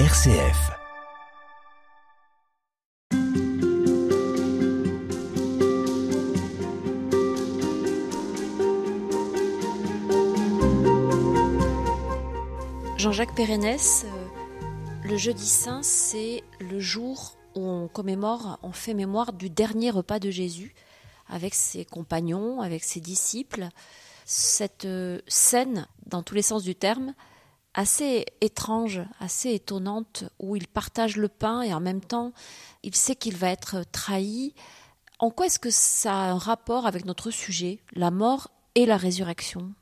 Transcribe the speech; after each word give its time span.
RCF. 0.00 0.72
Jean-Jacques 12.96 13.36
Pérenès, 13.36 14.04
euh, 14.04 14.08
le 15.04 15.16
jeudi 15.16 15.46
saint, 15.46 15.84
c'est 15.84 16.42
le 16.58 16.80
jour 16.80 17.36
où 17.54 17.60
on 17.60 17.86
commémore, 17.86 18.58
on 18.64 18.72
fait 18.72 18.94
mémoire 18.94 19.32
du 19.32 19.48
dernier 19.48 19.90
repas 19.90 20.18
de 20.18 20.30
Jésus 20.30 20.74
avec 21.28 21.54
ses 21.54 21.84
compagnons, 21.84 22.60
avec 22.60 22.82
ses 22.82 22.98
disciples. 22.98 23.68
Cette 24.24 24.86
euh, 24.86 25.20
scène, 25.28 25.86
dans 26.06 26.24
tous 26.24 26.34
les 26.34 26.42
sens 26.42 26.64
du 26.64 26.74
terme, 26.74 27.14
assez 27.74 28.24
étrange, 28.40 29.02
assez 29.18 29.52
étonnante, 29.52 30.24
où 30.38 30.56
il 30.56 30.68
partage 30.68 31.16
le 31.16 31.28
pain 31.28 31.62
et 31.62 31.74
en 31.74 31.80
même 31.80 32.00
temps, 32.00 32.32
il 32.82 32.94
sait 32.94 33.16
qu'il 33.16 33.36
va 33.36 33.50
être 33.50 33.84
trahi. 33.90 34.54
En 35.18 35.30
quoi 35.30 35.46
est-ce 35.46 35.58
que 35.58 35.70
ça 35.70 36.14
a 36.14 36.30
un 36.30 36.38
rapport 36.38 36.86
avec 36.86 37.04
notre 37.04 37.30
sujet, 37.30 37.80
la 37.92 38.10
mort 38.10 38.50
et 38.74 38.86
la 38.86 38.96
résurrection? 38.96 39.74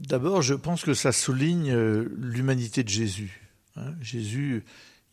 D'abord, 0.00 0.42
je 0.42 0.54
pense 0.54 0.82
que 0.82 0.94
ça 0.94 1.12
souligne 1.12 1.70
euh, 1.70 2.12
l'humanité 2.16 2.82
de 2.82 2.88
Jésus. 2.88 3.48
Hein. 3.76 3.94
Jésus, 4.00 4.64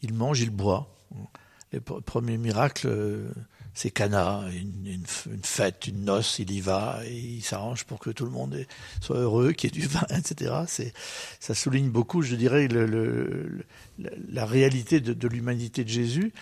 il 0.01 0.13
mange, 0.13 0.41
il 0.41 0.49
boit. 0.49 0.95
Les 1.71 1.79
premiers 1.79 2.37
miracles, 2.37 2.87
c'est 3.73 3.91
Cana, 3.91 4.43
une, 4.53 5.03
fête, 5.43 5.87
une 5.87 6.05
noce, 6.05 6.39
il 6.39 6.51
y 6.51 6.59
va 6.59 6.99
et 7.05 7.17
il 7.17 7.41
s'arrange 7.41 7.85
pour 7.85 7.99
que 7.99 8.09
tout 8.09 8.25
le 8.25 8.31
monde 8.31 8.65
soit 9.01 9.17
heureux, 9.17 9.51
qu'il 9.53 9.73
y 9.73 9.77
ait 9.77 9.81
du 9.81 9.87
vin, 9.87 10.05
etc. 10.17 10.91
Ça 11.39 11.55
souligne 11.55 11.89
beaucoup, 11.89 12.21
je 12.21 12.35
dirais, 12.35 12.67
la 13.97 14.45
réalité 14.45 14.99
de, 14.99 15.27
l'humanité 15.27 15.83
de 15.83 15.89
Jésus. 15.89 16.33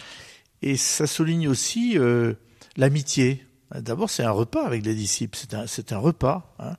Et 0.61 0.77
ça 0.77 1.05
souligne 1.05 1.47
aussi 1.47 1.97
euh, 1.97 2.33
l'amitié. 2.75 3.45
D'abord, 3.75 4.09
c'est 4.09 4.23
un 4.23 4.31
repas 4.31 4.65
avec 4.65 4.83
les 4.85 4.95
disciples, 4.95 5.37
c'est 5.37 5.53
un, 5.53 5.67
c'est 5.67 5.91
un 5.91 5.99
repas. 5.99 6.55
Hein. 6.57 6.75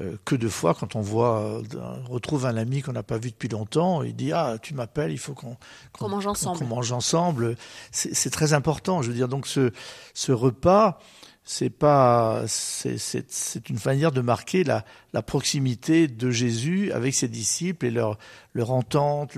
Euh, 0.00 0.16
que 0.24 0.34
de 0.34 0.48
fois, 0.48 0.74
quand 0.74 0.96
on 0.96 1.00
voit, 1.00 1.40
euh, 1.40 1.62
retrouve 2.08 2.46
un 2.46 2.56
ami 2.56 2.80
qu'on 2.80 2.92
n'a 2.92 3.02
pas 3.02 3.18
vu 3.18 3.30
depuis 3.30 3.48
longtemps, 3.48 4.02
il 4.02 4.14
dit 4.14 4.32
ah 4.32 4.56
tu 4.60 4.72
m'appelles, 4.72 5.12
il 5.12 5.18
faut 5.18 5.34
qu'on 5.34 5.56
mange 6.08 6.26
ensemble. 6.26 6.64
mange 6.64 6.92
ensemble. 6.92 7.56
C'est 7.90 8.30
très 8.30 8.52
important. 8.52 9.02
Je 9.02 9.08
veux 9.08 9.14
dire 9.14 9.28
donc 9.28 9.46
ce 9.46 9.72
ce 10.14 10.32
repas, 10.32 11.00
c'est 11.44 11.70
pas 11.70 12.44
c'est 12.46 13.68
une 13.68 13.78
manière 13.84 14.12
de 14.12 14.22
marquer 14.22 14.64
la, 14.64 14.84
la 15.12 15.22
proximité 15.22 16.08
de 16.08 16.30
Jésus 16.30 16.92
avec 16.92 17.14
ses 17.14 17.28
disciples 17.28 17.84
et 17.84 17.90
leur 17.90 18.16
leur 18.54 18.70
entente. 18.70 19.36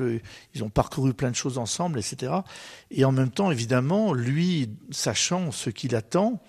ils 0.54 0.62
ont 0.62 0.70
parcouru 0.70 1.12
plein 1.12 1.30
de 1.30 1.36
choses 1.36 1.58
ensemble, 1.58 1.98
etc. 1.98 2.32
Et 2.90 3.04
en 3.04 3.12
même 3.12 3.30
temps, 3.30 3.50
évidemment, 3.50 4.12
lui 4.12 4.70
sachant 4.90 5.50
ce 5.50 5.70
qu'il 5.70 5.96
attend. 5.96 6.40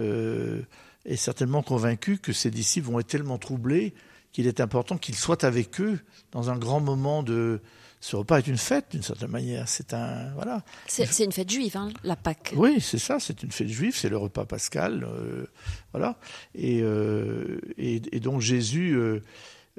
Euh, 0.00 0.62
est 1.04 1.16
certainement 1.16 1.62
convaincu 1.62 2.18
que 2.18 2.32
ses 2.32 2.50
disciples 2.50 2.88
vont 2.88 3.00
être 3.00 3.06
tellement 3.06 3.38
troublés 3.38 3.94
qu'il 4.34 4.48
est 4.48 4.60
important 4.60 4.98
qu'il 4.98 5.14
soit 5.14 5.44
avec 5.44 5.80
eux 5.80 6.00
dans 6.32 6.50
un 6.50 6.58
grand 6.58 6.80
moment 6.80 7.22
de. 7.22 7.62
Ce 8.00 8.16
repas 8.16 8.36
est 8.36 8.46
une 8.46 8.58
fête 8.58 8.90
d'une 8.90 9.02
certaine 9.02 9.30
manière. 9.30 9.66
C'est 9.66 9.94
un 9.94 10.34
voilà. 10.34 10.62
C'est 10.86 11.24
une 11.24 11.32
fête 11.32 11.50
juive, 11.50 11.74
hein, 11.76 11.88
la 12.02 12.16
Pâque. 12.16 12.52
Oui, 12.54 12.78
c'est 12.80 12.98
ça. 12.98 13.18
C'est 13.18 13.42
une 13.42 13.50
fête 13.50 13.68
juive. 13.68 13.96
C'est 13.96 14.10
le 14.10 14.18
repas 14.18 14.44
pascal, 14.44 15.04
euh, 15.08 15.46
voilà. 15.92 16.18
Et, 16.54 16.82
euh, 16.82 17.60
et, 17.78 18.02
et, 18.12 18.20
donc 18.20 18.42
Jésus 18.42 18.94
euh, 18.94 19.22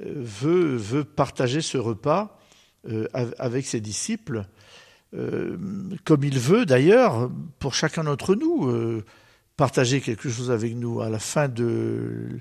veut 0.00 0.74
veut 0.74 1.04
partager 1.04 1.60
ce 1.60 1.78
repas 1.78 2.40
avec 3.38 3.66
ses 3.66 3.80
disciples, 3.80 4.46
comme 5.12 6.22
il 6.22 6.38
veut 6.38 6.64
d'ailleurs 6.66 7.28
pour 7.58 7.74
chacun 7.74 8.04
d'entre 8.04 8.36
nous 8.36 9.02
partager 9.56 10.00
quelque 10.00 10.28
chose 10.28 10.50
avec 10.50 10.74
nous. 10.74 11.00
À 11.00 11.10
la 11.10 11.18
fin 11.18 11.48
de, 11.48 12.40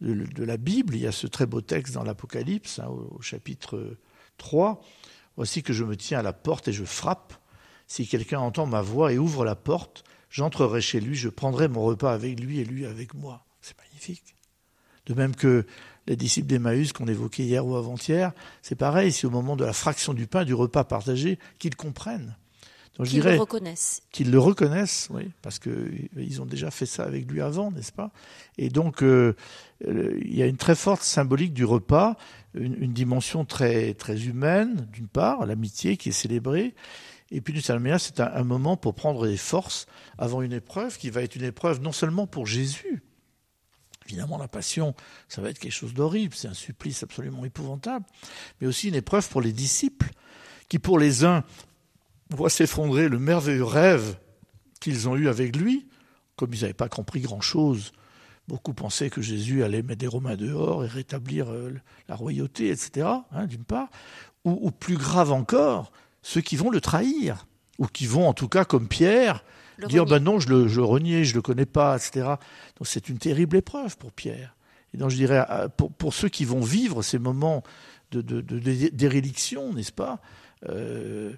la 0.00 0.56
Bible, 0.56 0.94
il 0.94 1.02
y 1.02 1.06
a 1.06 1.12
ce 1.12 1.26
très 1.26 1.46
beau 1.46 1.60
texte 1.60 1.94
dans 1.94 2.02
l'Apocalypse, 2.02 2.78
hein, 2.78 2.88
au, 2.88 3.20
chapitre 3.20 3.96
3. 4.38 4.80
Voici 5.36 5.62
que 5.62 5.72
je 5.72 5.84
me 5.84 5.96
tiens 5.96 6.20
à 6.20 6.22
la 6.22 6.32
porte 6.32 6.68
et 6.68 6.72
je 6.72 6.84
frappe. 6.84 7.34
Si 7.86 8.06
quelqu'un 8.06 8.40
entend 8.40 8.66
ma 8.66 8.82
voix 8.82 9.12
et 9.12 9.18
ouvre 9.18 9.44
la 9.44 9.54
porte, 9.54 10.04
j'entrerai 10.28 10.80
chez 10.80 11.00
lui, 11.00 11.14
je 11.14 11.28
prendrai 11.28 11.68
mon 11.68 11.84
repas 11.84 12.12
avec 12.12 12.40
lui 12.40 12.58
et 12.58 12.64
lui 12.64 12.84
avec 12.84 13.14
moi. 13.14 13.44
C'est 13.60 13.76
magnifique. 13.78 14.34
De 15.06 15.14
même 15.14 15.36
que 15.36 15.66
les 16.08 16.16
disciples 16.16 16.48
d'Emmaüs 16.48 16.92
qu'on 16.92 17.06
évoquait 17.06 17.44
hier 17.44 17.64
ou 17.64 17.76
avant-hier, 17.76 18.32
c'est 18.62 18.74
pareil, 18.74 19.12
c'est 19.12 19.26
au 19.26 19.30
moment 19.30 19.54
de 19.54 19.64
la 19.64 19.72
fraction 19.72 20.14
du 20.14 20.26
pain, 20.26 20.44
du 20.44 20.54
repas 20.54 20.84
partagé, 20.84 21.38
qu'ils 21.58 21.76
comprennent 21.76 22.36
qu'ils 23.04 23.22
le 23.22 23.36
reconnaissent. 23.36 24.02
Qu'ils 24.10 24.30
le 24.30 24.38
reconnaissent, 24.38 25.08
oui, 25.10 25.30
parce 25.42 25.58
qu'ils 25.58 26.40
ont 26.40 26.46
déjà 26.46 26.70
fait 26.70 26.86
ça 26.86 27.04
avec 27.04 27.30
lui 27.30 27.40
avant, 27.40 27.70
n'est-ce 27.70 27.92
pas? 27.92 28.10
Et 28.58 28.70
donc, 28.70 29.02
euh, 29.02 29.34
il 29.80 30.34
y 30.34 30.42
a 30.42 30.46
une 30.46 30.56
très 30.56 30.74
forte 30.74 31.02
symbolique 31.02 31.52
du 31.52 31.64
repas, 31.64 32.16
une, 32.54 32.92
dimension 32.92 33.44
très, 33.44 33.94
très 33.94 34.24
humaine, 34.24 34.88
d'une 34.92 35.08
part, 35.08 35.44
l'amitié 35.44 35.96
qui 35.96 36.08
est 36.08 36.12
célébrée, 36.12 36.74
et 37.30 37.40
puis 37.40 37.52
d'une 37.52 37.62
certaine 37.62 37.82
manière, 37.82 38.00
c'est 38.00 38.20
un, 38.20 38.44
moment 38.44 38.76
pour 38.76 38.94
prendre 38.94 39.26
des 39.26 39.36
forces 39.36 39.86
avant 40.16 40.42
une 40.42 40.52
épreuve 40.52 40.96
qui 40.96 41.10
va 41.10 41.22
être 41.22 41.36
une 41.36 41.44
épreuve 41.44 41.80
non 41.80 41.92
seulement 41.92 42.26
pour 42.26 42.46
Jésus, 42.46 43.02
Évidemment, 44.08 44.38
la 44.38 44.46
passion, 44.46 44.94
ça 45.28 45.42
va 45.42 45.50
être 45.50 45.58
quelque 45.58 45.72
chose 45.72 45.92
d'horrible, 45.92 46.32
c'est 46.32 46.46
un 46.46 46.54
supplice 46.54 47.02
absolument 47.02 47.44
épouvantable, 47.44 48.04
mais 48.60 48.68
aussi 48.68 48.86
une 48.86 48.94
épreuve 48.94 49.28
pour 49.28 49.40
les 49.40 49.52
disciples, 49.52 50.10
qui 50.68 50.78
pour 50.78 51.00
les 51.00 51.24
uns 51.24 51.42
voit 52.30 52.50
s'effondrer 52.50 53.08
le 53.08 53.18
merveilleux 53.18 53.64
rêve 53.64 54.16
qu'ils 54.80 55.08
ont 55.08 55.16
eu 55.16 55.28
avec 55.28 55.56
lui, 55.56 55.86
comme 56.36 56.52
ils 56.52 56.60
n'avaient 56.60 56.74
pas 56.74 56.88
compris 56.88 57.20
grand-chose. 57.20 57.92
Beaucoup 58.48 58.74
pensaient 58.74 59.10
que 59.10 59.22
Jésus 59.22 59.64
allait 59.64 59.82
mettre 59.82 60.00
des 60.00 60.06
Romains 60.06 60.36
dehors 60.36 60.84
et 60.84 60.88
rétablir 60.88 61.50
euh, 61.50 61.74
la 62.08 62.14
royauté, 62.14 62.70
etc., 62.70 63.08
hein, 63.32 63.46
d'une 63.46 63.64
part. 63.64 63.88
Ou, 64.44 64.70
plus 64.70 64.96
grave 64.96 65.32
encore, 65.32 65.90
ceux 66.22 66.40
qui 66.40 66.54
vont 66.54 66.70
le 66.70 66.80
trahir, 66.80 67.48
ou 67.78 67.86
qui 67.86 68.06
vont, 68.06 68.28
en 68.28 68.32
tout 68.32 68.46
cas, 68.46 68.64
comme 68.64 68.86
Pierre, 68.86 69.42
dire 69.88 70.06
ben 70.06 70.20
non, 70.20 70.38
je 70.38 70.48
le, 70.48 70.68
je 70.68 70.80
reniais, 70.80 71.24
je 71.24 71.34
le 71.34 71.42
connais 71.42 71.66
pas, 71.66 71.96
etc. 71.96 72.26
Donc 72.78 72.86
c'est 72.86 73.08
une 73.08 73.18
terrible 73.18 73.56
épreuve 73.56 73.96
pour 73.98 74.12
Pierre. 74.12 74.54
Et 74.94 74.98
donc 74.98 75.10
je 75.10 75.16
dirais, 75.16 75.44
euh, 75.50 75.68
pour, 75.68 75.92
pour 75.92 76.14
ceux 76.14 76.28
qui 76.28 76.44
vont 76.44 76.60
vivre 76.60 77.02
ces 77.02 77.18
moments 77.18 77.64
de, 78.12 78.20
de, 78.20 78.40
déréliction, 78.90 79.72
n'est-ce 79.72 79.92
pas 79.92 80.20
euh, 80.68 81.32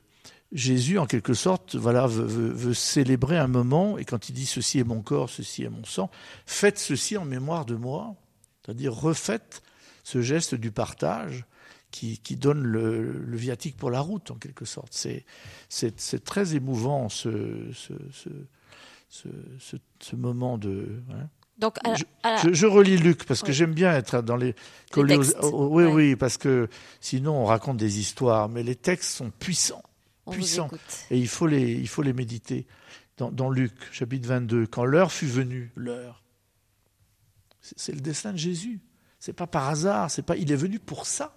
Jésus, 0.52 0.98
en 0.98 1.06
quelque 1.06 1.34
sorte, 1.34 1.76
voilà, 1.76 2.06
veut, 2.06 2.72
célébrer 2.72 3.36
un 3.36 3.48
moment, 3.48 3.98
et 3.98 4.04
quand 4.04 4.30
il 4.30 4.32
dit 4.32 4.46
ceci 4.46 4.78
est 4.78 4.84
mon 4.84 5.02
corps, 5.02 5.28
ceci 5.28 5.64
est 5.64 5.68
mon 5.68 5.84
sang, 5.84 6.10
faites 6.46 6.78
ceci 6.78 7.18
en 7.18 7.26
mémoire 7.26 7.66
de 7.66 7.74
moi, 7.74 8.14
c'est-à-dire 8.64 8.94
refaites 8.94 9.62
ce 10.04 10.22
geste 10.22 10.54
du 10.54 10.70
partage 10.70 11.44
qui, 11.90 12.18
donne 12.36 12.62
le, 12.62 13.36
viatique 13.36 13.76
pour 13.76 13.90
la 13.90 14.00
route, 14.00 14.30
en 14.30 14.36
quelque 14.36 14.64
sorte. 14.64 14.94
C'est 15.68 16.24
très 16.24 16.54
émouvant 16.54 17.10
ce, 17.10 17.70
ce, 19.10 20.16
moment 20.16 20.56
de. 20.56 21.02
Hein. 21.10 21.28
Donc, 21.58 21.76
je, 22.52 22.66
relis 22.66 22.98
Luc 22.98 23.24
parce 23.24 23.42
que 23.42 23.52
j'aime 23.52 23.74
bien 23.74 23.92
être 23.92 24.22
dans 24.22 24.36
les. 24.36 24.54
les 24.96 25.18
oui, 25.42 25.84
oui, 25.84 26.16
parce 26.16 26.38
que 26.38 26.68
sinon 27.00 27.32
on 27.32 27.44
raconte 27.44 27.76
des 27.76 27.98
histoires, 27.98 28.48
mais 28.48 28.62
les 28.62 28.76
textes 28.76 29.10
sont 29.10 29.30
puissants 29.30 29.82
puissant 30.30 30.68
Et 31.10 31.18
il 31.18 31.28
faut 31.28 31.46
les, 31.46 31.72
il 31.72 31.88
faut 31.88 32.02
les 32.02 32.12
méditer. 32.12 32.66
Dans, 33.16 33.50
Luc, 33.50 33.72
chapitre 33.90 34.28
22, 34.28 34.68
quand 34.68 34.84
l'heure 34.84 35.10
fut 35.10 35.26
venue, 35.26 35.72
l'heure, 35.74 36.22
c'est 37.60 37.92
le 37.92 38.00
destin 38.00 38.32
de 38.32 38.38
Jésus. 38.38 38.80
C'est 39.18 39.32
pas 39.32 39.48
par 39.48 39.68
hasard, 39.68 40.08
c'est 40.10 40.22
pas, 40.22 40.36
il 40.36 40.52
est 40.52 40.56
venu 40.56 40.78
pour 40.78 41.04
ça. 41.04 41.36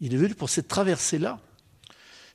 Il 0.00 0.12
est 0.12 0.16
venu 0.16 0.34
pour 0.34 0.50
cette 0.50 0.66
traversée-là. 0.66 1.38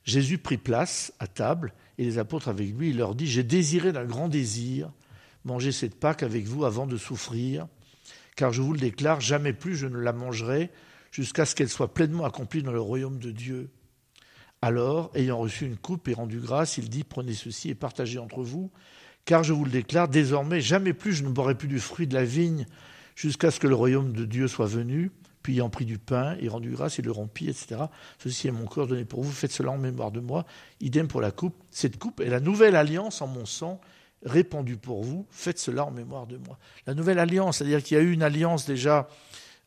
Jésus 0.06 0.38
prit 0.38 0.58
place 0.58 1.12
à 1.20 1.28
table 1.28 1.74
et 1.98 2.06
les 2.06 2.18
apôtres 2.18 2.48
avec 2.48 2.70
lui, 2.70 2.92
il 2.92 2.98
leur 2.98 3.16
dit, 3.16 3.28
j'ai 3.28 3.44
désiré 3.44 3.92
d'un 3.92 4.06
grand 4.06 4.30
désir 4.30 4.92
manger 5.46 5.72
cette 5.72 5.96
Pâque 6.00 6.24
avec 6.24 6.46
vous 6.46 6.66
avant 6.66 6.88
de 6.88 6.98
souffrir, 6.98 7.68
car 8.36 8.52
je 8.52 8.62
vous 8.62 8.74
le 8.74 8.80
déclare, 8.80 9.22
jamais 9.22 9.54
plus 9.54 9.76
je 9.76 9.88
ne 9.88 9.98
la 9.98 10.12
mangerai 10.12 10.72
jusqu'à 11.12 11.46
ce 11.46 11.56
qu'elle 11.56 11.70
soit 11.70 11.94
pleinement 11.94 12.26
accomplie 12.26 12.64
dans 12.64 12.74
le 12.74 12.82
royaume 12.82 13.20
de 13.20 13.32
Dieu. 13.32 13.70
Alors, 14.62 15.12
ayant 15.16 15.38
reçu 15.38 15.66
une 15.66 15.78
coupe 15.78 16.08
et 16.08 16.14
rendu 16.14 16.40
grâce, 16.40 16.78
il 16.78 16.90
dit 16.90 17.04
Prenez 17.04 17.34
ceci 17.34 17.70
et 17.70 17.76
partagez 17.76 18.20
entre 18.20 18.42
vous, 18.42 18.72
car 19.26 19.44
je 19.44 19.54
vous 19.54 19.66
le 19.66 19.72
déclare, 19.72 20.08
désormais, 20.08 20.62
jamais 20.62 20.94
plus 20.94 21.14
je 21.14 21.24
ne 21.24 21.30
boirai 21.30 21.56
plus 21.56 21.68
du 21.68 21.80
fruit 21.80 22.08
de 22.08 22.14
la 22.14 22.26
vigne 22.26 22.66
jusqu'à 23.16 23.52
ce 23.52 23.60
que 23.60 23.68
le 23.68 23.76
royaume 23.76 24.14
de 24.14 24.26
Dieu 24.26 24.48
soit 24.48 24.68
venu. 24.68 25.12
Puis, 25.44 25.54
ayant 25.54 25.70
pris 25.70 25.86
du 25.86 26.00
pain 26.00 26.36
et 26.40 26.48
rendu 26.48 26.72
grâce, 26.72 26.98
il 26.98 27.06
le 27.06 27.12
rompit, 27.12 27.48
etc. 27.48 27.76
Ceci 28.18 28.48
est 28.48 28.52
mon 28.52 28.66
corps 28.66 28.88
donné 28.88 29.06
pour 29.06 29.22
vous, 29.22 29.32
faites 29.32 29.52
cela 29.52 29.70
en 29.70 29.78
mémoire 29.78 30.12
de 30.12 30.20
moi. 30.20 30.46
Idem 30.82 31.08
pour 31.08 31.22
la 31.22 31.30
coupe. 31.30 31.56
Cette 31.70 32.00
coupe 32.00 32.20
est 32.20 32.30
la 32.30 32.40
nouvelle 32.40 32.76
alliance 32.76 33.22
en 33.22 33.28
mon 33.28 33.46
sang, 33.46 33.80
répandue 34.24 34.78
pour 34.78 35.04
vous, 35.04 35.28
faites 35.30 35.60
cela 35.60 35.86
en 35.86 35.92
mémoire 35.92 36.26
de 36.26 36.38
moi. 36.38 36.58
La 36.88 36.96
nouvelle 36.96 37.20
alliance, 37.20 37.58
c'est-à-dire 37.58 37.84
qu'il 37.84 37.96
y 37.96 38.00
a 38.00 38.04
eu 38.04 38.12
une 38.12 38.24
alliance 38.24 38.66
déjà 38.66 39.08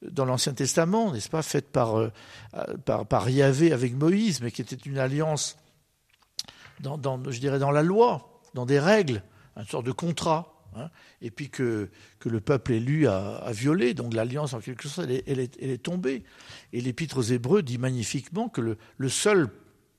dans 0.03 0.25
l'Ancien 0.25 0.53
Testament, 0.53 1.13
n'est-ce 1.13 1.29
pas, 1.29 1.43
faite 1.43 1.69
par, 1.71 1.99
euh, 1.99 2.11
par, 2.85 3.07
par, 3.07 3.29
Yahvé 3.29 3.73
avec 3.73 3.95
Moïse, 3.95 4.41
mais 4.41 4.51
qui 4.51 4.63
était 4.63 4.77
une 4.77 4.99
alliance, 4.99 5.57
dans, 6.81 7.23
je 7.31 7.41
dirais, 7.41 7.59
dans 7.59 7.71
la 7.71 7.83
loi, 7.83 8.41
dans 8.55 8.67
des 8.67 8.79
règles, 8.79 9.23
une 9.57 9.67
sorte 9.67 9.87
de 9.87 9.93
contrat. 9.93 10.55
Hein, 10.77 10.91
et 11.23 11.31
puis 11.31 11.49
que, 11.49 11.89
que 12.21 12.29
le 12.29 12.41
peuple 12.41 12.73
élu 12.73 13.09
a, 13.09 13.51
violé, 13.53 13.95
donc 13.95 14.13
l'alliance 14.13 14.53
en 14.53 14.61
quelque 14.61 14.87
sorte, 14.87 15.09
elle 15.09 15.41
est 15.41 15.83
tombée. 15.83 16.25
Et 16.73 16.81
l'Épître 16.81 17.19
aux 17.19 17.23
Hébreux 17.23 17.63
dit 17.63 17.79
magnifiquement 17.79 18.49
que 18.49 18.61
le, 18.61 18.79
le 18.99 19.09
seul 19.09 19.49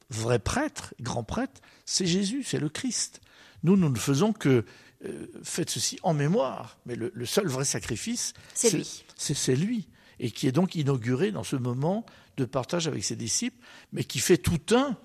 vrai 0.09 0.39
prêtre, 0.39 0.93
grand 1.01 1.23
prêtre, 1.23 1.59
c'est 1.85 2.05
Jésus, 2.05 2.43
c'est 2.43 2.59
le 2.59 2.69
Christ. 2.69 3.19
Nous, 3.63 3.75
nous 3.75 3.89
ne 3.89 3.97
faisons 3.97 4.31
que 4.31 4.63
euh, 5.05 5.27
faites 5.43 5.69
ceci 5.69 5.99
en 6.03 6.13
mémoire, 6.13 6.77
mais 6.85 6.95
le, 6.95 7.11
le 7.13 7.25
seul 7.25 7.47
vrai 7.47 7.65
sacrifice, 7.65 8.33
c'est 8.53 8.71
lui. 8.71 9.03
C'est 9.17 9.55
lui, 9.55 9.87
et 10.19 10.31
qui 10.31 10.47
est 10.47 10.51
donc 10.51 10.75
inauguré 10.75 11.31
dans 11.31 11.43
ce 11.43 11.55
moment 11.55 12.05
de 12.37 12.45
partage 12.45 12.87
avec 12.87 13.03
ses 13.03 13.15
disciples, 13.15 13.57
mais 13.91 14.03
qui 14.03 14.19
fait 14.19 14.37
tout 14.37 14.75
un 14.75 14.97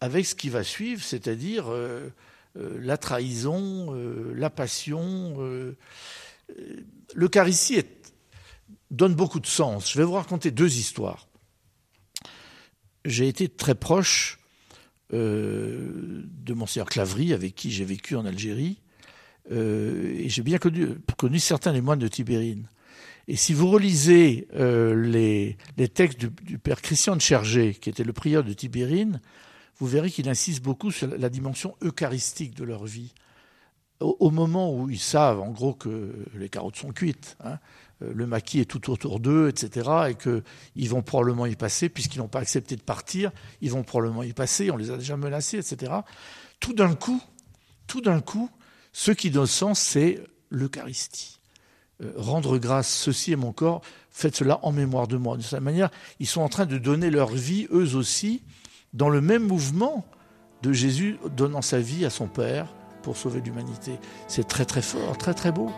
avec 0.00 0.26
ce 0.26 0.34
qui 0.34 0.48
va 0.48 0.64
suivre, 0.64 1.02
c'est-à-dire 1.02 1.70
euh, 1.70 2.08
euh, 2.56 2.78
la 2.80 2.96
trahison, 2.96 3.92
la 4.34 4.50
passion. 4.50 5.74
L'Eucharistie 7.14 7.82
donne 8.92 9.14
beaucoup 9.14 9.40
de 9.40 9.46
sens. 9.46 9.90
Je 9.90 9.98
vais 9.98 10.04
vous 10.04 10.12
raconter 10.12 10.50
deux 10.50 10.76
histoires. 10.76 11.26
J'ai 13.04 13.26
été 13.26 13.48
très 13.48 13.74
proche 13.74 14.38
euh, 15.12 16.22
de 16.24 16.54
Monseigneur 16.54 16.88
Clavry, 16.88 17.32
avec 17.32 17.54
qui 17.54 17.70
j'ai 17.70 17.84
vécu 17.84 18.14
en 18.16 18.24
Algérie, 18.24 18.78
euh, 19.50 20.14
et 20.16 20.28
j'ai 20.28 20.42
bien 20.42 20.58
connu, 20.58 21.38
certains 21.38 21.72
des 21.72 21.80
moines 21.80 21.98
de 21.98 22.08
Tibérine. 22.08 22.68
Et 23.28 23.36
si 23.36 23.54
vous 23.54 23.68
relisez 23.68 24.48
euh, 24.54 24.94
les, 24.94 25.56
textes 25.88 26.18
du, 26.18 26.58
père 26.58 26.82
Christian 26.82 27.16
de 27.16 27.20
Chergé, 27.20 27.74
qui 27.74 27.88
était 27.88 28.04
le 28.04 28.12
prieur 28.12 28.44
de 28.44 28.52
Tibérine, 28.52 29.20
vous 29.78 29.86
verrez 29.86 30.10
qu'il 30.10 30.28
insiste 30.28 30.62
beaucoup 30.62 30.90
sur 30.90 31.08
la 31.08 31.28
dimension 31.28 31.74
eucharistique 31.82 32.54
de 32.54 32.64
leur 32.64 32.84
vie. 32.84 33.14
Au, 34.00 34.30
moment 34.30 34.74
où 34.74 34.90
ils 34.90 34.98
savent, 34.98 35.40
en 35.40 35.50
gros, 35.50 35.74
que 35.74 36.12
les 36.34 36.48
carottes 36.48 36.76
sont 36.76 36.92
cuites, 36.92 37.36
hein, 37.44 37.58
le 38.00 38.26
maquis 38.26 38.58
est 38.58 38.64
tout 38.64 38.90
autour 38.90 39.20
d'eux, 39.20 39.48
etc., 39.48 39.90
et 40.10 40.14
qu'ils 40.16 40.88
vont 40.88 41.02
probablement 41.02 41.46
y 41.46 41.54
passer, 41.54 41.88
puisqu'ils 41.88 42.18
n'ont 42.18 42.26
pas 42.26 42.40
accepté 42.40 42.74
de 42.74 42.82
partir, 42.82 43.30
ils 43.60 43.70
vont 43.70 43.84
probablement 43.84 44.24
y 44.24 44.32
passer, 44.32 44.72
on 44.72 44.76
les 44.76 44.90
a 44.90 44.96
déjà 44.96 45.16
menacés, 45.16 45.58
etc. 45.58 45.92
Tout 46.58 46.72
d'un 46.72 46.96
coup, 46.96 47.22
tout 47.86 48.00
d'un 48.00 48.20
coup, 48.20 48.50
ce 48.92 49.10
qui 49.10 49.30
donne 49.30 49.46
sens, 49.46 49.80
c'est 49.80 50.22
l'Eucharistie. 50.50 51.40
Euh, 52.02 52.12
rendre 52.16 52.58
grâce, 52.58 52.92
ceci 52.92 53.32
est 53.32 53.36
mon 53.36 53.52
corps, 53.52 53.82
faites 54.10 54.36
cela 54.36 54.60
en 54.62 54.72
mémoire 54.72 55.08
de 55.08 55.16
moi. 55.16 55.36
De 55.36 55.42
cette 55.42 55.60
manière, 55.60 55.90
ils 56.20 56.26
sont 56.26 56.42
en 56.42 56.48
train 56.48 56.66
de 56.66 56.78
donner 56.78 57.10
leur 57.10 57.30
vie, 57.30 57.66
eux 57.72 57.96
aussi, 57.96 58.42
dans 58.92 59.08
le 59.08 59.20
même 59.20 59.46
mouvement 59.46 60.04
de 60.62 60.72
Jésus 60.72 61.18
donnant 61.36 61.62
sa 61.62 61.80
vie 61.80 62.04
à 62.04 62.10
son 62.10 62.28
Père 62.28 62.74
pour 63.02 63.16
sauver 63.16 63.40
l'humanité. 63.40 63.98
C'est 64.28 64.46
très 64.46 64.64
très 64.64 64.82
fort, 64.82 65.16
très 65.18 65.34
très 65.34 65.52
beau. 65.52 65.72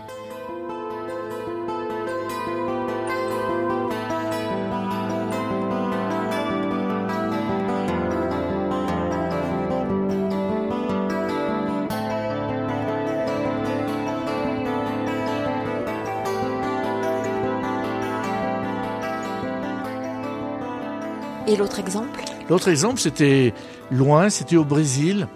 L'autre 21.57 21.79
exemple 21.79 22.21
L'autre 22.49 22.69
exemple, 22.69 22.99
c'était 22.99 23.55
loin, 23.91 24.29
c'était 24.29 24.57
au 24.57 24.65
Brésil. 24.65 25.29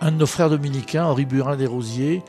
Un 0.00 0.12
de 0.12 0.18
nos 0.18 0.26
frères 0.26 0.50
dominicains, 0.50 1.04
Henri 1.04 1.24
Burin 1.24 1.56
des 1.56 1.66
Rosiers, 1.66 2.22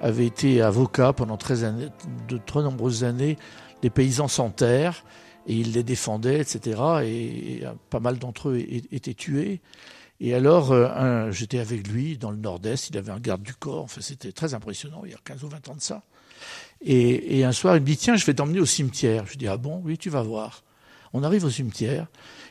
avait 0.00 0.26
été 0.26 0.62
avocat 0.62 1.12
pendant 1.12 1.36
très 1.36 1.56
de 1.62 2.38
très 2.38 2.62
nombreuses 2.62 3.02
années 3.02 3.38
des 3.82 3.90
paysans 3.90 4.28
sans 4.28 4.50
terre, 4.50 5.04
et 5.46 5.54
il 5.54 5.72
les 5.72 5.82
défendait, 5.82 6.38
etc. 6.38 6.80
Et, 7.02 7.54
et 7.54 7.64
pas 7.90 8.00
mal 8.00 8.18
d'entre 8.18 8.50
eux 8.50 8.58
étaient 8.58 9.14
tués. 9.14 9.60
Et 10.20 10.34
alors, 10.34 10.70
euh, 10.70 11.30
j'étais 11.32 11.58
avec 11.58 11.88
lui 11.88 12.18
dans 12.18 12.30
le 12.30 12.36
nord-est, 12.36 12.88
il 12.90 12.98
avait 12.98 13.12
un 13.12 13.20
garde 13.20 13.42
du 13.42 13.54
corps, 13.54 13.82
enfin, 13.82 14.00
c'était 14.00 14.32
très 14.32 14.54
impressionnant, 14.54 15.02
il 15.04 15.10
y 15.10 15.14
a 15.14 15.18
15 15.24 15.42
ou 15.42 15.48
20 15.48 15.68
ans 15.70 15.74
de 15.74 15.82
ça. 15.82 16.02
Et, 16.82 17.38
et 17.38 17.44
un 17.44 17.52
soir, 17.52 17.76
il 17.76 17.80
me 17.80 17.86
dit, 17.86 17.96
tiens, 17.96 18.16
je 18.16 18.24
vais 18.24 18.34
t'emmener 18.34 18.60
au 18.60 18.66
cimetière. 18.66 19.26
Je 19.26 19.36
dis, 19.36 19.48
ah 19.48 19.56
bon, 19.56 19.80
oui, 19.84 19.98
tu 19.98 20.10
vas 20.10 20.22
voir. 20.22 20.62
On 21.14 21.22
arrive 21.22 21.44
au 21.44 21.50
cimetière, 21.50 22.08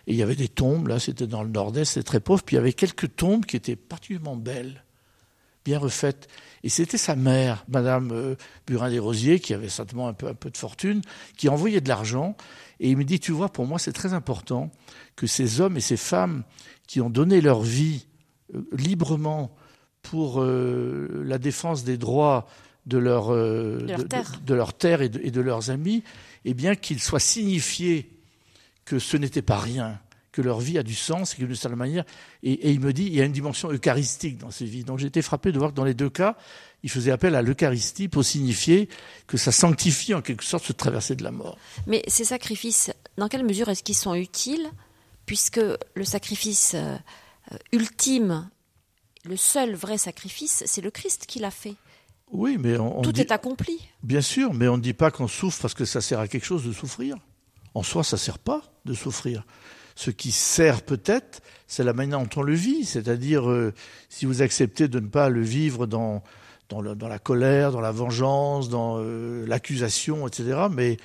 et 0.07 0.13
il 0.13 0.15
y 0.15 0.24
avait 0.24 0.36
des 0.36 0.48
tombes, 0.48 0.88
là, 0.88 1.00
c'était 1.00 1.27
dans 1.27 1.44
le 1.44 1.50
nord-est, 1.50 1.94
c'était 1.94 2.04
très 2.04 2.19
pauvre, 2.19 2.44
puis 2.44 2.56
il 2.56 2.57
y 2.57 2.60
avait 2.60 2.74
quelques 2.74 3.15
tombes 3.15 3.45
qui 3.45 3.56
étaient 3.56 3.75
particulièrement 3.75 4.36
belles, 4.36 4.83
bien 5.65 5.77
refaites. 5.77 6.27
Et 6.63 6.69
c'était 6.69 6.98
sa 6.98 7.15
mère, 7.15 7.65
Madame 7.68 8.12
euh, 8.12 8.36
Burin 8.65 8.89
des 8.89 9.00
Rosiers, 9.00 9.39
qui 9.39 9.54
avait 9.54 9.69
certainement 9.69 10.07
un 10.07 10.13
peu, 10.13 10.27
un 10.27 10.33
peu 10.33 10.50
de 10.50 10.57
fortune, 10.57 11.01
qui 11.38 11.50
envoyait 11.50 11.81
de 11.81 11.89
l'argent. 11.89 12.36
Et 12.80 12.89
il 12.89 12.98
me 12.98 13.04
dit, 13.04 13.19
tu 13.19 13.31
vois, 13.31 13.50
pour 13.50 13.68
moi, 13.68 13.80
c'est 13.80 13.94
très 13.94 14.13
important 14.13 14.71
que 15.16 15.27
ces 15.27 15.62
hommes 15.62 15.77
et 15.77 15.81
ces 15.81 15.98
femmes 15.98 16.44
qui 16.88 17.01
ont 17.01 17.09
donné 17.09 17.42
leur 17.42 17.62
vie 17.62 18.07
euh, 18.56 18.62
librement 18.71 19.56
pour 20.01 20.42
euh, 20.42 21.24
la 21.25 21.38
défense 21.38 21.83
des 21.83 21.98
droits 21.98 22.48
de 22.86 22.98
leur, 22.98 23.33
euh, 23.33 23.77
de, 23.77 23.88
leur 23.88 24.07
terre. 24.07 24.31
de, 24.31 24.45
de 24.45 24.54
leur 24.54 24.74
terre 24.74 25.01
et 25.01 25.09
de, 25.09 25.19
et 25.24 25.31
de 25.31 25.42
leurs 25.42 25.69
amis, 25.69 26.04
eh 26.45 26.54
bien 26.54 26.75
qu'ils 26.75 27.00
soient 27.00 27.19
signifiés 27.19 28.09
que 28.85 29.00
ce 29.00 29.18
n'était 29.18 29.41
pas 29.41 29.59
rien, 29.59 30.00
que 30.31 30.41
leur 30.41 30.59
vie 30.59 30.77
a 30.77 30.83
du 30.83 30.95
sens 30.95 31.33
et 31.33 31.38
que 31.38 31.45
d'une 31.45 31.56
certaine 31.56 31.77
manière, 31.77 32.03
et, 32.41 32.51
et, 32.51 32.71
il 32.71 32.80
me 32.80 32.91
dit, 32.91 33.06
il 33.06 33.13
y 33.13 33.21
a 33.21 33.25
une 33.25 33.31
dimension 33.31 33.71
eucharistique 33.71 34.38
dans 34.38 34.51
ces 34.51 34.65
vies. 34.65 34.83
Donc 34.83 35.00
j'ai 35.00 35.07
été 35.07 35.21
frappé 35.21 35.51
de 35.51 35.59
voir 35.59 35.71
que 35.71 35.75
dans 35.75 35.85
les 35.85 35.94
deux 35.94 36.09
cas, 36.09 36.35
il 36.83 36.89
faisait 36.89 37.12
appel 37.12 37.35
à 37.35 37.41
l'Eucharistie 37.41 38.09
pour 38.09 38.25
signifier 38.25 38.89
que 39.27 39.38
ça 39.38 39.51
sanctifie 39.51 40.13
en 40.13 40.21
quelque 40.21 40.44
sorte 40.44 40.65
ce 40.65 40.74
traversée 40.74 41.15
de 41.15 41.24
la 41.24 41.31
mort. 41.31 41.57
Mais 41.88 42.03
ces 42.07 42.25
sacrifices, 42.25 42.91
dans 43.18 43.30
quelle 43.30 43.45
mesure 43.45 43.69
est-ce 43.69 43.83
qu'ils 43.83 43.95
sont 43.95 44.15
utiles, 44.15 44.69
puisque 45.25 45.62
le 45.94 46.03
sacrifice 46.03 46.74
euh, 46.75 46.97
ultime, 47.71 48.50
le 49.24 49.38
seul 49.38 49.75
vrai 49.75 49.97
sacrifice, 49.97 50.63
c'est 50.65 50.81
le 50.81 50.91
Christ 50.91 51.25
qui 51.25 51.39
l'a 51.39 51.51
fait. 51.51 51.75
Oui, 52.31 52.57
mais 52.59 52.77
on, 52.77 53.00
on 53.00 53.01
tout 53.01 53.12
dit, 53.12 53.21
est 53.21 53.31
accompli. 53.31 53.80
Bien 54.01 54.21
sûr, 54.21 54.53
mais 54.53 54.68
on 54.68 54.77
ne 54.77 54.81
dit 54.81 54.94
pas 54.94 55.12
qu'on 55.12 55.27
souffre 55.27 55.62
parce 55.62 55.74
que 55.74 55.85
ça 55.85 56.01
sert 56.01 56.19
à 56.19 56.27
quelque 56.27 56.45
chose 56.45 56.65
de 56.65 56.74
souffrir. 56.74 57.18
En 57.73 57.83
soi, 57.83 58.03
ça 58.03 58.15
ne 58.15 58.19
sert 58.19 58.39
pas 58.39 58.61
de 58.85 58.93
souffrir. 58.93 59.45
Ce 59.95 60.09
qui 60.09 60.31
sert 60.31 60.81
peut-être, 60.81 61.42
c'est 61.68 61.83
la 61.83 61.94
manière 61.94 62.19
dont 62.19 62.30
on 62.35 62.42
le 62.42 62.53
vit, 62.53 62.85
c'est-à-dire 62.85 63.49
euh, 63.49 63.73
si 64.09 64.25
vous 64.25 64.42
acceptez 64.42 64.87
de 64.87 64.99
ne 64.99 65.07
pas 65.07 65.30
le 65.30 65.42
vivre 65.42 65.85
dans, 65.85 66.23
dans, 66.69 66.81
le, 66.81 66.95
dans 66.95 67.07
la 67.07 67.19
colère, 67.19 67.71
dans 67.71 67.81
la 67.81 67.92
vengeance, 67.92 68.69
dans 68.69 68.97
euh, 68.97 69.45
l'accusation, 69.47 70.27
etc. 70.27 70.68
Mais 70.71 70.97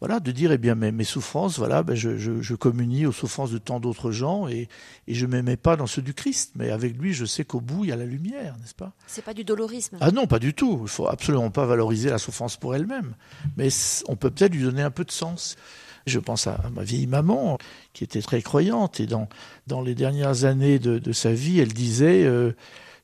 voilà, 0.00 0.20
de 0.20 0.30
dire, 0.30 0.52
eh 0.52 0.58
bien, 0.58 0.76
mes, 0.76 0.92
mes 0.92 1.04
souffrances, 1.04 1.58
voilà, 1.58 1.82
ben 1.82 1.96
je, 1.96 2.16
je, 2.16 2.40
je, 2.40 2.54
communie 2.54 3.06
aux 3.06 3.12
souffrances 3.12 3.50
de 3.50 3.58
tant 3.58 3.80
d'autres 3.80 4.12
gens 4.12 4.46
et, 4.46 4.68
et 5.08 5.14
je 5.14 5.26
ne 5.26 5.32
m'aimais 5.32 5.56
pas 5.56 5.74
dans 5.74 5.88
ceux 5.88 6.02
du 6.02 6.14
Christ. 6.14 6.52
Mais 6.54 6.70
avec 6.70 6.96
lui, 6.96 7.14
je 7.14 7.24
sais 7.24 7.44
qu'au 7.44 7.60
bout, 7.60 7.84
il 7.84 7.90
y 7.90 7.92
a 7.92 7.96
la 7.96 8.04
lumière, 8.04 8.56
n'est-ce 8.60 8.76
pas? 8.76 8.92
C'est 9.08 9.24
pas 9.24 9.34
du 9.34 9.42
dolorisme. 9.42 9.96
Ah 10.00 10.12
non, 10.12 10.28
pas 10.28 10.38
du 10.38 10.54
tout. 10.54 10.76
Il 10.78 10.82
ne 10.82 10.86
faut 10.88 11.08
absolument 11.08 11.50
pas 11.50 11.66
valoriser 11.66 12.10
la 12.10 12.18
souffrance 12.18 12.56
pour 12.56 12.76
elle-même. 12.76 13.16
Mais 13.56 13.68
on 14.06 14.14
peut 14.14 14.30
peut-être 14.30 14.54
lui 14.54 14.62
donner 14.62 14.82
un 14.82 14.92
peu 14.92 15.04
de 15.04 15.10
sens. 15.10 15.56
Je 16.08 16.18
pense 16.18 16.46
à 16.46 16.60
ma 16.74 16.82
vieille 16.82 17.06
maman, 17.06 17.58
qui 17.92 18.04
était 18.04 18.22
très 18.22 18.42
croyante, 18.42 19.00
et 19.00 19.06
dans, 19.06 19.28
dans 19.66 19.80
les 19.80 19.94
dernières 19.94 20.44
années 20.44 20.78
de, 20.78 21.12
sa 21.12 21.32
vie, 21.32 21.60
elle 21.60 21.72
disait 21.72 22.24
euh, 22.24 22.52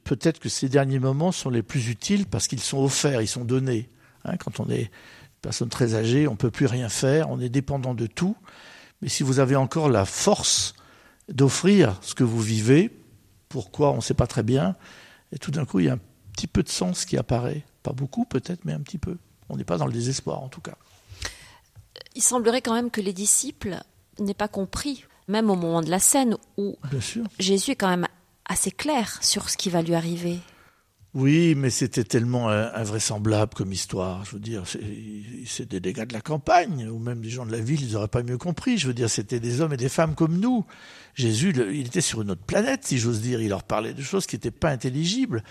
peut-être 0.05 0.39
que 0.39 0.49
ces 0.49 0.69
derniers 0.69 0.99
moments 0.99 1.33
sont 1.33 1.51
les 1.51 1.63
plus 1.63 1.89
utiles 1.89 2.27
parce 2.27 2.49
qu'ils 2.49 2.61
sont 2.61 2.79
offerts, 2.79 3.21
ils 3.21 3.29
sont 3.29 3.45
donnés. 3.45 3.89
Hein, 4.25 4.37
quand 4.37 4.61
on 4.61 4.71
est 4.71 4.91
personne 5.43 5.69
très 5.69 5.95
âgée, 5.95 6.27
on 6.27 6.33
ne 6.33 6.37
peut 6.37 6.51
plus 6.51 6.67
rien 6.67 6.89
faire, 6.89 7.31
on 7.31 7.41
est 7.41 7.49
dépendant 7.49 7.95
de 7.95 8.07
tout. 8.07 8.37
Mais 9.03 9.09
si 9.09 9.23
vous 9.23 9.39
avez 9.39 9.57
encore 9.57 9.89
la 9.89 10.05
force 10.05 10.75
d'offrir 11.29 11.99
ce 12.01 12.15
que 12.15 12.25
vous 12.25 12.41
vivez, 12.41 12.91
pourquoi 13.49 13.93
on 13.93 13.97
ne 13.97 14.01
sait 14.01 14.15
pas 14.15 14.27
très 14.27 14.43
bien, 14.43 14.75
et 15.33 15.39
tout 15.39 15.51
d'un 15.51 15.65
coup, 15.65 15.81
il 15.81 15.87
y 15.87 15.89
a 15.89 15.95
un 15.95 16.01
petit 16.33 16.47
peu 16.47 16.63
de 16.63 16.69
sens 16.69 17.05
qui 17.05 17.17
apparaît. 17.17 17.65
Pas 17.83 17.93
beaucoup 17.93 18.25
peut-être, 18.25 18.65
mais 18.65 18.73
un 18.73 18.81
petit 18.81 18.99
peu. 18.99 19.19
On 19.49 19.57
n'est 19.57 19.65
pas 19.65 19.77
dans 19.77 19.87
le 19.87 19.93
désespoir 19.93 20.43
en 20.43 20.49
tout 20.49 20.61
cas 20.61 20.77
il 22.15 22.23
semblerait 22.23 22.63
quand 22.63 22.75
même 22.75 22.91
que 22.91 23.01
les 23.01 23.13
disciples 23.13 23.83
n'aient 24.19 24.35
pas 24.35 24.49
compris, 24.49 25.05
même 25.29 25.51
au 25.51 25.57
moment 25.57 25.83
de 25.83 25.91
la 25.91 25.99
scène 25.99 26.37
où 26.57 26.77
Jésus 27.39 27.73
est 27.73 27.77
quand 27.77 27.89
même 27.89 28.07
assez 28.45 28.71
clair 28.71 29.19
sur 29.23 29.49
ce 29.51 29.57
qui 29.57 29.71
va 29.71 29.83
lui 29.83 29.95
arriver. 29.95 30.39
Oui, 31.15 31.55
mais 31.55 31.71
c'était 31.71 32.03
tellement 32.03 32.49
invraisemblable 32.49 33.55
comme 33.55 33.73
histoire. 33.73 34.25
Je 34.25 34.33
veux 34.33 34.41
dire, 34.41 34.65
c'est 35.47 35.69
des 35.69 35.79
dégâts 35.79 36.07
de 36.07 36.13
la 36.13 36.21
campagne, 36.21 36.89
ou 36.89 36.99
même 36.99 37.21
des 37.21 37.31
gens 37.31 37.47
de 37.47 37.53
la 37.53 37.61
ville, 37.61 37.83
ils 37.83 37.93
n'auraient 37.93 38.09
pas 38.09 38.25
mieux 38.25 38.37
compris. 38.37 38.79
Je 38.79 38.89
veux 38.89 38.95
dire, 38.95 39.09
c'était 39.09 39.39
des 39.39 39.61
hommes 39.61 39.73
et 39.73 39.77
des 39.77 39.89
femmes 39.89 40.17
comme 40.17 40.41
nous. 40.41 40.67
Jésus, 41.15 41.55
il 41.73 41.87
était 41.87 42.01
sur 42.01 42.23
une 42.23 42.33
autre 42.33 42.43
planète, 42.43 42.85
si 42.85 42.99
j'ose 42.99 43.21
dire. 43.21 43.41
Il 43.41 43.51
leur 43.51 43.63
parlait 43.63 43.95
de 43.95 44.03
choses 44.03 44.27
qui 44.27 44.35
n'étaient 44.35 44.51
pas 44.51 44.71
intelligibles. 44.71 45.45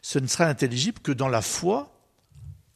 Ce 0.00 0.18
ne 0.18 0.26
sera 0.26 0.46
intelligible 0.46 1.00
que 1.00 1.12
dans 1.12 1.28
la 1.28 1.42
foi 1.42 1.99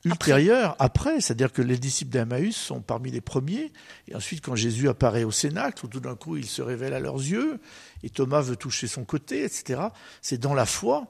ultérieure, 0.04 0.76
après, 0.78 1.20
c'est-à-dire 1.20 1.52
que 1.52 1.62
les 1.62 1.78
disciples 1.78 2.10
d'Emmaüs 2.10 2.56
sont 2.56 2.80
parmi 2.80 3.10
les 3.10 3.20
premiers, 3.20 3.72
et 4.08 4.14
ensuite 4.14 4.44
quand 4.44 4.54
Jésus 4.54 4.88
apparaît 4.88 5.24
au 5.24 5.30
Cénacle, 5.30 5.88
tout 5.88 6.00
d'un 6.00 6.14
coup 6.14 6.36
il 6.36 6.46
se 6.46 6.62
révèle 6.62 6.94
à 6.94 7.00
leurs 7.00 7.16
yeux, 7.16 7.58
et 8.02 8.10
Thomas 8.10 8.40
veut 8.40 8.56
toucher 8.56 8.86
son 8.86 9.04
côté, 9.04 9.44
etc. 9.44 9.80
C'est 10.20 10.38
dans 10.38 10.54
la 10.54 10.66
foi 10.66 11.06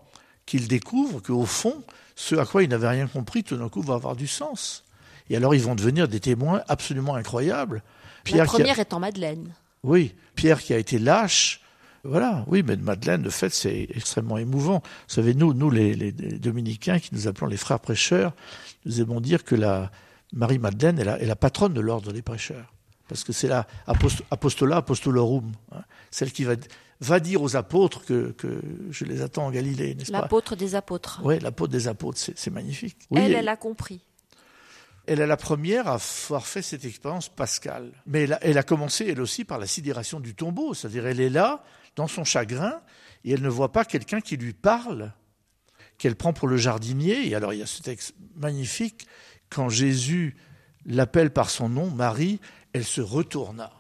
qu'ils 0.46 0.68
découvrent 0.68 1.20
qu'au 1.20 1.46
fond, 1.46 1.82
ce 2.14 2.36
à 2.36 2.46
quoi 2.46 2.62
ils 2.62 2.68
n'avaient 2.68 2.88
rien 2.88 3.06
compris, 3.06 3.42
tout 3.42 3.56
d'un 3.56 3.68
coup 3.68 3.82
va 3.82 3.94
avoir 3.94 4.14
du 4.14 4.26
sens. 4.26 4.84
Et 5.30 5.36
alors 5.36 5.54
ils 5.54 5.62
vont 5.62 5.74
devenir 5.74 6.06
des 6.06 6.20
témoins 6.20 6.62
absolument 6.68 7.14
incroyables. 7.14 7.82
Pierre 8.24 8.44
la 8.44 8.44
première 8.44 8.78
est 8.78 8.92
en 8.92 9.00
Madeleine. 9.00 9.54
Oui, 9.82 10.14
Pierre 10.34 10.62
qui 10.62 10.72
a 10.72 10.78
été 10.78 10.98
lâche, 10.98 11.60
voilà, 12.04 12.44
oui, 12.49 12.62
mais 12.62 12.76
Madeleine, 12.76 13.23
de 13.23 13.30
fait, 13.30 13.49
c'est 13.49 13.88
extrêmement 13.94 14.37
émouvant. 14.37 14.82
Vous 15.08 15.14
savez, 15.14 15.34
nous, 15.34 15.54
nous 15.54 15.70
les, 15.70 16.12
dominicains, 16.12 16.99
qui 16.99 17.14
nous 17.14 17.28
appelons 17.28 17.46
les 17.46 17.56
frères 17.56 17.80
prêcheurs, 17.80 18.34
nous 18.84 19.00
aimons 19.00 19.20
dire 19.20 19.42
que 19.42 19.54
la 19.54 19.90
Marie-Madeleine 20.34 20.99
est 20.99 21.26
la, 21.26 21.37
patronne 21.37 21.73
de 21.73 21.80
l'ordre 21.80 22.12
des 22.12 22.23
prêcheurs. 22.23 22.75
Parce 23.08 23.25
que 23.25 23.32
c'est 23.32 23.49
la 23.49 23.66
apostola 23.87 24.76
apostolorum, 24.76 25.52
hein, 25.73 25.82
celle 26.11 26.32
qui 26.32 26.44
va, 26.44 26.54
va 27.00 27.20
dire 27.20 27.42
aux 27.42 27.56
apôtres 27.56 28.04
que, 28.04 28.34
je 28.90 29.04
les 29.04 29.23
attends 29.23 29.46
en 29.46 29.50
Galilée, 29.50 29.94
n'est-ce 29.94 30.12
pas? 30.12 30.23
L'apôtre 30.23 30.56
des 30.56 30.75
apôtres. 30.75 31.20
Oui, 31.25 31.38
l'apôtre 31.38 31.73
des 31.73 31.88
apôtres, 31.88 32.18
c'est 32.18 32.50
magnifique. 32.50 32.96
elle, 33.14 33.34
elle 33.34 33.49
a 33.49 33.56
compris. 33.56 34.00
Elle 35.06 35.20
est 35.20 35.26
la 35.26 35.37
première 35.37 35.87
à 35.87 35.94
avoir 35.94 36.46
fait 36.46 36.62
cette 36.62 36.84
expérience 36.87 37.28
pascale. 37.28 37.92
Mais 38.06 38.23
elle 38.23 38.32
a, 38.32 38.38
elle 38.42 38.56
a 38.56 38.62
commencé, 38.62 39.06
elle 39.06 39.20
aussi, 39.20 39.44
par 39.44 39.58
la 39.58 39.66
sidération 39.66 40.18
du 40.18 40.34
tombeau. 40.34 40.73
C'est-à-dire, 40.73 41.06
elle 41.06 41.20
est 41.20 41.28
là, 41.28 41.62
dans 41.96 42.08
son 42.08 42.24
chagrin, 42.24 42.80
et 43.24 43.32
elle 43.32 43.42
ne 43.42 43.48
voit 43.48 43.72
pas 43.72 43.84
quelqu'un 43.84 44.20
qui 44.20 44.36
lui 44.36 44.52
parle, 44.52 45.12
qu'elle 45.98 46.16
prend 46.16 46.32
pour 46.32 46.48
le 46.48 46.56
jardinier. 46.56 47.28
Et 47.28 47.34
alors 47.34 47.52
il 47.52 47.60
y 47.60 47.62
a 47.62 47.66
ce 47.66 47.82
texte 47.82 48.14
magnifique, 48.36 49.06
quand 49.48 49.68
Jésus 49.68 50.36
l'appelle 50.86 51.30
par 51.32 51.50
son 51.50 51.68
nom, 51.68 51.90
Marie, 51.90 52.40
elle 52.72 52.84
se 52.84 53.00
retourna. 53.00 53.72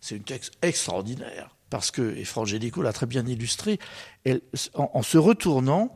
C'est 0.00 0.16
un 0.16 0.22
texte 0.22 0.54
extraordinaire, 0.62 1.56
parce 1.70 1.90
que, 1.90 2.16
et 2.16 2.24
Frangélico 2.24 2.82
l'a 2.82 2.92
très 2.92 3.06
bien 3.06 3.26
illustré, 3.26 3.78
en, 4.74 5.02
se 5.02 5.18
retournant, 5.18 5.94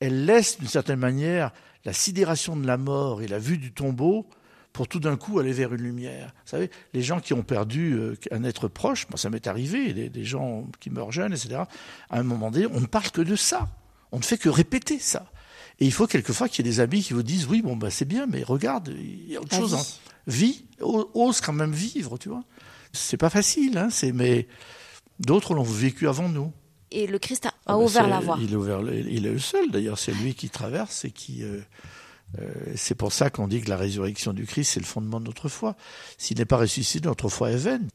elle 0.00 0.24
laisse 0.24 0.58
d'une 0.58 0.68
certaine 0.68 0.98
manière 0.98 1.52
la 1.84 1.92
sidération 1.92 2.56
de 2.56 2.66
la 2.66 2.76
mort 2.76 3.22
et 3.22 3.28
la 3.28 3.38
vue 3.38 3.58
du 3.58 3.72
tombeau 3.72 4.28
pour 4.76 4.88
tout 4.88 5.00
d'un 5.00 5.16
coup 5.16 5.38
aller 5.38 5.54
vers 5.54 5.72
une 5.72 5.80
lumière. 5.80 6.34
Vous 6.44 6.50
savez, 6.50 6.70
les 6.92 7.00
gens 7.00 7.18
qui 7.18 7.32
ont 7.32 7.42
perdu 7.42 7.94
euh, 7.94 8.14
un 8.30 8.44
être 8.44 8.68
proche, 8.68 9.08
moi 9.08 9.16
ça 9.16 9.30
m'est 9.30 9.46
arrivé, 9.46 10.10
des, 10.10 10.24
gens 10.24 10.66
qui 10.80 10.90
meurent 10.90 11.12
jeunes, 11.12 11.32
etc., 11.32 11.62
à 12.10 12.18
un 12.18 12.22
moment 12.22 12.50
donné, 12.50 12.66
on 12.70 12.80
ne 12.80 12.86
parle 12.86 13.10
que 13.10 13.22
de 13.22 13.36
ça. 13.36 13.70
On 14.12 14.18
ne 14.18 14.22
fait 14.22 14.36
que 14.36 14.50
répéter 14.50 14.98
ça. 14.98 15.32
Et 15.80 15.86
il 15.86 15.92
faut 15.92 16.06
quelquefois 16.06 16.50
qu'il 16.50 16.66
y 16.66 16.68
ait 16.68 16.72
des 16.72 16.80
amis 16.80 17.02
qui 17.02 17.14
vous 17.14 17.22
disent 17.22 17.46
oui, 17.46 17.62
bon, 17.62 17.74
bah, 17.74 17.90
c'est 17.90 18.04
bien, 18.04 18.26
mais 18.26 18.42
regarde, 18.42 18.94
il 18.94 19.30
y 19.30 19.36
a 19.36 19.40
autre 19.40 19.56
chose. 19.56 19.98
Vie. 20.26 20.46
vie, 20.46 20.64
ose 20.82 21.40
quand 21.40 21.54
même 21.54 21.72
vivre, 21.72 22.18
tu 22.18 22.28
vois. 22.28 22.44
C'est 22.92 23.16
pas 23.16 23.30
facile, 23.30 23.78
hein, 23.78 23.88
mais 24.12 24.46
d'autres 25.20 25.54
l'ont 25.54 25.62
vécu 25.62 26.06
avant 26.06 26.28
nous. 26.28 26.52
Et 26.90 27.06
le 27.06 27.18
Christ 27.18 27.46
a, 27.46 27.54
ah, 27.64 27.78
ouvert 27.78 28.08
la 28.08 28.20
voie. 28.20 28.36
Il 28.42 28.52
est, 28.52 28.56
ouvert, 28.56 28.82
il 28.82 29.24
est 29.24 29.32
le 29.32 29.38
seul, 29.38 29.70
d'ailleurs, 29.70 29.98
c'est 29.98 30.12
lui 30.12 30.34
qui 30.34 30.50
traverse 30.50 31.06
et 31.06 31.10
qui. 31.12 31.44
Euh, 31.44 31.62
c'est 32.74 32.94
pour 32.94 33.12
ça 33.12 33.30
qu'on 33.30 33.48
dit 33.48 33.60
que 33.62 33.70
la 33.70 33.76
résurrection 33.76 34.32
du 34.32 34.46
Christ, 34.46 34.72
c'est 34.72 34.80
le 34.80 34.86
fondement 34.86 35.20
de 35.20 35.26
notre 35.26 35.48
foi. 35.48 35.76
S'il 36.18 36.38
n'est 36.38 36.44
pas 36.44 36.58
ressuscité, 36.58 37.06
notre 37.06 37.28
foi 37.28 37.50
est 37.50 37.56
vaine. 37.56 37.88